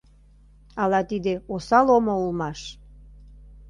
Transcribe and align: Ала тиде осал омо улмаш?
Ала 0.81 1.01
тиде 1.09 1.33
осал 1.53 1.87
омо 1.95 2.13
улмаш? 2.23 2.59